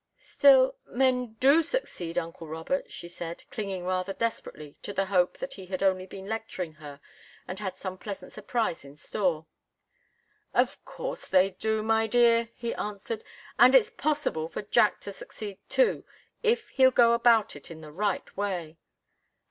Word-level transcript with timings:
"Still 0.17 0.77
men 0.87 1.33
do 1.33 1.61
succeed, 1.61 2.17
uncle 2.17 2.47
Robert," 2.47 2.91
she 2.91 3.07
said, 3.07 3.43
clinging 3.51 3.85
rather 3.85 4.13
desperately 4.13 4.75
to 4.81 4.93
the 4.93 5.05
hope 5.05 5.37
that 5.37 5.53
he 5.53 5.67
had 5.67 5.83
only 5.83 6.07
been 6.07 6.25
lecturing 6.27 6.73
her 6.73 6.99
and 7.47 7.59
had 7.59 7.77
some 7.77 7.99
pleasant 7.99 8.31
surprise 8.31 8.83
in 8.83 8.95
store. 8.95 9.45
"Of 10.55 10.83
course 10.85 11.27
they 11.27 11.51
do, 11.51 11.83
my 11.83 12.07
dear," 12.07 12.49
he 12.55 12.73
answered. 12.73 13.23
"And 13.59 13.75
it's 13.75 13.91
possible 13.91 14.47
for 14.47 14.63
Jack 14.63 15.01
to 15.01 15.11
succeed, 15.11 15.59
too, 15.69 16.03
if 16.41 16.69
he'll 16.69 16.89
go 16.89 17.13
about 17.13 17.55
it 17.55 17.69
in 17.69 17.81
the 17.81 17.91
right 17.91 18.35
way." 18.35 18.79